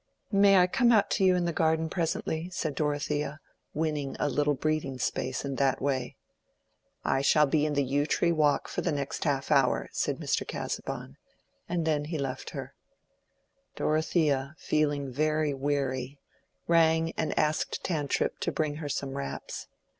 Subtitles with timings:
[0.31, 3.39] "May I come out to you in the garden presently?" said Dorothea,
[3.75, 6.15] winning a little breathing space in that way.
[7.03, 10.41] "I shall be in the Yew tree Walk for the next half hour," said Mr.
[10.47, 11.17] Casaubon,
[11.69, 12.73] and then he left her.
[13.75, 16.17] Dorothea, feeling very weary,
[16.67, 19.67] rang and asked Tantripp to bring her some wraps.